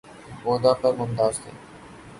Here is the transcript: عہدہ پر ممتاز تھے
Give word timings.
عہدہ 0.45 0.71
پر 0.81 0.91
ممتاز 0.99 1.33
تھے 1.41 1.51